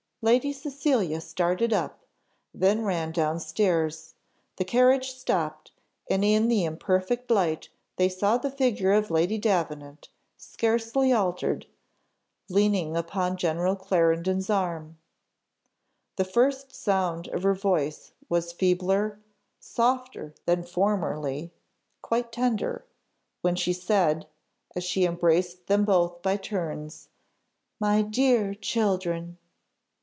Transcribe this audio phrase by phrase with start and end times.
[0.23, 2.03] Lady Cecilia started up;
[2.53, 4.13] they ran down stairs;
[4.57, 5.71] the carriage stopped,
[6.07, 11.65] and in the imperfect light they saw the figure of Lady Davenant, scarcely altered,
[12.49, 14.99] leaning upon General Clarendon's arm.
[16.17, 19.19] The first sound of her voice was feebler,
[19.59, 21.51] softer, than formerly
[22.03, 22.85] quite tender,
[23.41, 24.27] when she said,
[24.75, 27.09] as she embraced them both by turns,
[27.79, 29.39] "My dear children!"